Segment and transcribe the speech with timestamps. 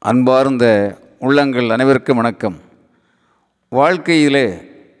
[0.00, 2.56] அன்பார்ந்த உள்ளங்கள் அனைவருக்கும் வணக்கம்.
[3.68, 4.54] வாழ்க்கையிலே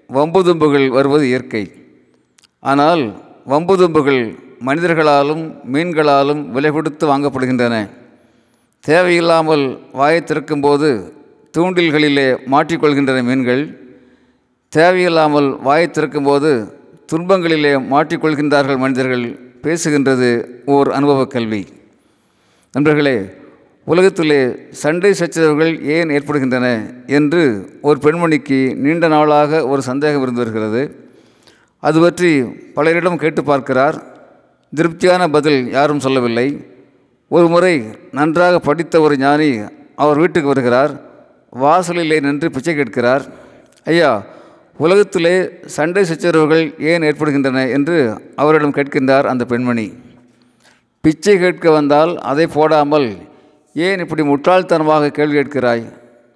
[0.08, 1.72] வம்பு தும்புகள் வருவது இயற்கை.
[2.60, 4.34] ஆனால் வம்பு தும்புகள்
[4.66, 7.88] மனிதர்களாலும் மீன்களாலும் விலை கொடுத்து வாங்கப்படுகின்றன.
[8.80, 11.12] தேவையில்லாமல் வாயை திறக்கும்போது
[11.58, 13.78] தூண்டில்களிலே மாட்டிக்கொள்கின்றன மீன்கள்.
[14.68, 16.72] தேவையில்லாமல் வாயை திறக்கும்போது
[17.12, 21.66] துன்பங்களிலே மாட்டிக்கொள்கின்றார்கள் மனிதர்கள் பேசுகின்றது ஓர் அனுபவக் கல்வி.
[22.72, 23.37] நண்பர்களே
[23.90, 26.66] உலகத்திலே சண்டை சச்சரவுகள் ஏன் ஏற்படுகின்றன
[27.06, 27.42] என்று
[27.82, 30.82] ஒரு பெண்மணிக்கு நீண்ட நாளாக ஒரு சந்தேகம் இருந்து வருகிறது.
[31.78, 32.42] அது பற்றி
[32.74, 33.96] பலரிடம் கேட்டு பார்க்கிறார்.
[34.74, 36.66] திருப்தியான பதில் யாரும் சொல்லவில்லை.
[37.28, 39.58] ஒரு முறை நன்றாக படித்த ஒரு ஞானி
[39.96, 40.92] அவர் வீட்டுக்கு வருகிறார்.
[41.50, 43.24] வாசலிலே நின்று பிச்சை கேட்கிறார்.
[43.84, 44.24] ஐயா
[44.76, 47.68] உலகத்திலே சண்டை சச்சரவுகள் ஏன் ஏற்படுகின்றன?
[47.68, 49.92] என்று அவரிடம் கேட்கின்றார் அந்த பெண்மணி.
[51.00, 53.08] பிச்சை கேட்க வந்தால் அதை போடாமல்
[53.86, 55.84] ஏன் இப்படி முட்டாள்தனமாக கேள்வி கேட்கிறாய்?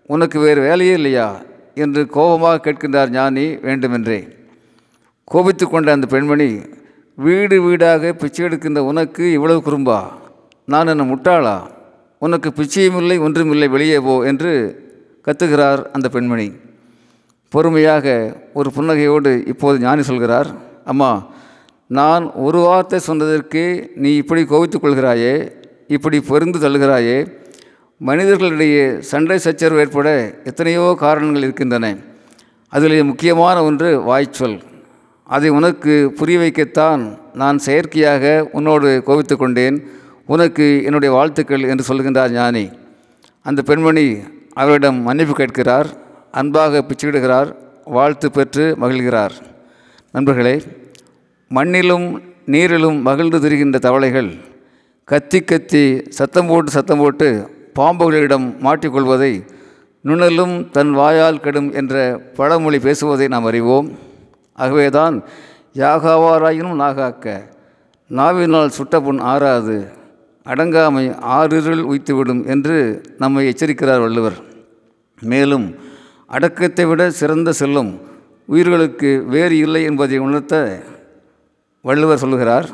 [0.07, 1.29] உனக்கு வேறு வேலையே இல்லையா?
[1.75, 4.21] என்று கோபமாக கேட்கின்றார் ஞானி வேண்டுமென்றே.
[5.25, 6.49] கோபித்து கொண்ட அந்த பெண்மணி
[7.19, 10.01] வீடு வீடாக பிச்சை எடுக்கின்ற உனக்கு இவ்வளவு குறும்பா?
[10.69, 11.57] நான் என்ன முட்டாளா?
[12.19, 14.53] உனக்கு பிச்சையும் இல்லை ஒன்றுமில்லை வெளியே போ என்று
[15.27, 16.49] கத்துகிறார் அந்த பெண்மணி.
[17.53, 18.07] பொறுமையாக
[18.55, 20.49] ஒரு புன்னகையோடு இப்போது ஞானி சொல்கிறார்
[20.85, 21.11] அம்மா
[21.91, 25.35] நான் ஒரு வார்த்தை சொன்னதற்கு நீ இப்படி கோபித்துக் கொள்கிறாயே
[25.97, 27.17] இப்படி பொருந்து தள்ளுகிறாயே
[28.09, 30.09] மனிதர்களிடையே சண்டை சச்சரவு ஏற்பட
[30.51, 31.87] எத்தனையோ காரணங்கள் இருக்கின்றன.
[32.73, 34.57] அதில் முக்கியமான ஒன்று வாய்ச்சொல்.
[35.35, 37.03] அதை உனக்கு புரிய வைக்கத்தான்
[37.41, 39.77] நான் செயற்கையாக உன்னோடு கோபித்து கொண்டேன்.
[40.35, 42.65] உனக்கு என்னுடைய வாழ்த்துக்கள் என்று சொல்கின்றார் ஞானி.
[43.47, 44.07] அந்த பெண்மணி
[44.61, 45.89] அவரிடம் மன்னிப்பு கேட்கிறார்
[46.41, 47.51] அன்பாக பிச்சுக்கிடுகிறார்
[47.97, 49.35] வாழ்த்து பெற்று மகிழ்கிறார்.
[50.15, 50.57] நண்பர்களே
[51.51, 52.07] மண்ணிலும்
[52.53, 54.31] நீரிலும் மகிழ்ந்து திரிகின்ற தவளைகள்
[55.13, 55.81] கத்தி கத்தி
[56.17, 57.27] சத்தம் போட்டு சத்தம் போட்டு
[57.79, 59.33] பாம்புகளிடம் மாட்டிக்கொள்வதை
[60.05, 61.95] நுணலும் தன் வாயால் கெடும் என்ற
[62.37, 63.89] பழமொழி பேசுவதை நாம் அறிவோம்.
[64.59, 65.17] ஆகவேதான்
[65.83, 67.35] யாகாவாராயினும் நாகாக்க
[68.11, 69.77] நாவினால் சுட்ட புண் ஆறாது
[70.47, 71.05] அடங்காமை
[71.39, 72.77] ஆறிருள் உய்த்துவிடும் என்று
[73.19, 74.39] நம்மை எச்சரிக்கிறார் வள்ளுவர்.
[75.23, 75.67] மேலும்
[76.27, 77.93] அடக்கத்தை விட சிறந்த செல்லும்
[78.55, 80.63] உயிர்களுக்கு வேறு இல்லை என்பதை உணர்த்த
[81.85, 82.69] வள்ளுவர் சொல்கிறார்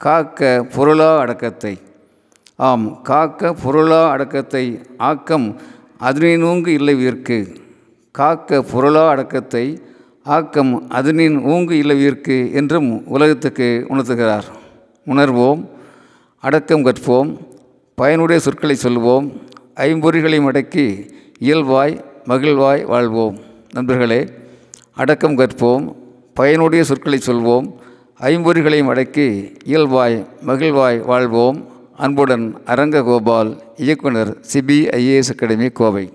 [0.00, 0.40] காக்க
[0.74, 1.74] பொருளா அடக்கத்தை.
[2.68, 4.64] ஆம் காக்க பொருளா அடக்கத்தை
[5.08, 5.46] ஆக்கம்
[6.00, 7.38] அதனின் ஊங்கு இல்லை உயிர்க்கு
[8.14, 9.64] காக்க பொருளா அடக்கத்தை
[10.36, 14.46] ஆக்கம் அதனின் ஊங்கு இல்லை உயிர்க்கு என்றும் உலகத்துக்கு உணர்த்துகிறார்.
[15.06, 15.62] உணர்வோம்
[16.44, 17.30] அடக்கம் கற்போம்
[17.98, 19.26] பயனுடைய சொற்களை சொல்வோம்
[19.86, 20.86] ஐம்பொறிகளையும் அடக்கி
[21.38, 21.94] இயல்பாய்
[22.28, 23.36] மகிழ்வாய் வாழ்வோம்.
[23.72, 24.20] நண்பர்களே
[25.02, 25.84] அடக்கம் கற்போம்
[26.34, 27.66] பயனுடைய சொற்களை சொல்வோம்
[28.20, 31.68] ஐம்பொறிகளையும் அடக்கி இயல்பாய் மகிழ்வாய் வாழ்வோம்.
[31.96, 36.12] அன்புடன் அரங்ககோபால் இயக்குனர் சிபிஐஏஎஸ் அகாடமி கோவை.